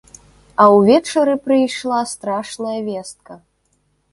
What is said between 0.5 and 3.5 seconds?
А ўвечары прыйшла страшная вестка.